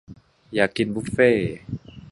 [0.55, 1.31] อยากกินบุฟเฟ่